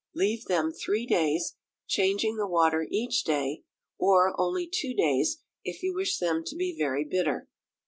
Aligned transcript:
Leave 0.15 0.45
them 0.45 0.71
three 0.73 1.05
days, 1.05 1.57
changing 1.85 2.35
the 2.35 2.47
water 2.47 2.87
each 2.89 3.23
day; 3.23 3.61
or 3.99 4.33
only 4.39 4.65
two 4.67 4.95
days 4.95 5.43
if 5.63 5.83
you 5.83 5.93
wish 5.93 6.17
them 6.17 6.43
to 6.43 6.55
be 6.55 6.75
very 6.75 7.03
bitter. 7.05 7.47